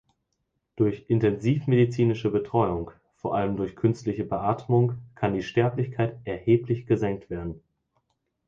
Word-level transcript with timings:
Durch 0.77 1.05
intensivmedizinische 1.09 2.31
Betreuung, 2.31 2.89
vor 3.17 3.35
allem 3.35 3.55
durch 3.55 3.75
künstliche 3.75 4.23
Beatmung, 4.23 4.95
kann 5.13 5.35
die 5.35 5.43
Sterblichkeit 5.43 6.17
erheblich 6.23 6.87
gesenkt 6.87 7.29
werden. 7.29 7.61